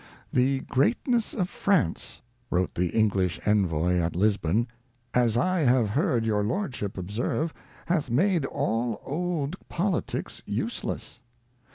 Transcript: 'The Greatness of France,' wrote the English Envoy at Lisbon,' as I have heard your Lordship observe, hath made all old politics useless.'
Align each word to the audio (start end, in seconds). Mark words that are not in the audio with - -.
'The 0.41 0.61
Greatness 0.61 1.35
of 1.35 1.47
France,' 1.47 2.21
wrote 2.49 2.73
the 2.73 2.87
English 2.89 3.39
Envoy 3.45 3.99
at 3.99 4.15
Lisbon,' 4.15 4.67
as 5.27 5.37
I 5.37 5.59
have 5.59 5.89
heard 5.91 6.25
your 6.25 6.43
Lordship 6.43 6.97
observe, 6.97 7.53
hath 7.85 8.09
made 8.09 8.43
all 8.45 8.99
old 9.05 9.57
politics 9.69 10.41
useless.' 10.47 11.19